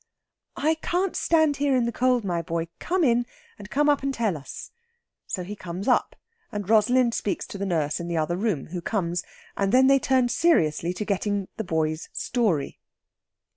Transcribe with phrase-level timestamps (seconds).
[0.57, 2.69] "I can't stand here in the cold, my boy.
[2.79, 3.27] Come in,
[3.59, 4.71] and come up and tell us."
[5.27, 6.15] So he comes up,
[6.51, 9.21] and Rosalind speaks to the nurse in the other room, who comes;
[9.55, 12.79] and then they turn seriously to getting the boy's story.